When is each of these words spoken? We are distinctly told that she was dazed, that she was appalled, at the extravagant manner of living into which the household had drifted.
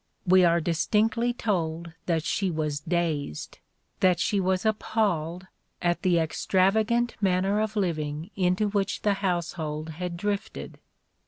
We 0.25 0.43
are 0.43 0.59
distinctly 0.59 1.31
told 1.31 1.93
that 2.07 2.23
she 2.23 2.49
was 2.49 2.79
dazed, 2.79 3.59
that 3.99 4.19
she 4.19 4.39
was 4.39 4.65
appalled, 4.65 5.45
at 5.79 6.01
the 6.01 6.17
extravagant 6.17 7.15
manner 7.21 7.59
of 7.61 7.75
living 7.75 8.31
into 8.35 8.67
which 8.67 9.03
the 9.03 9.13
household 9.21 9.89
had 9.89 10.17
drifted. 10.17 10.79